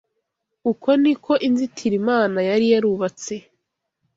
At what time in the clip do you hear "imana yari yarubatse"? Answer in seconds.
2.01-3.33